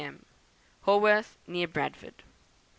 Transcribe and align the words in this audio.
m. 0.03 0.25
"Haworth, 0.87 1.37
near 1.45 1.67
Bradford. 1.67 2.23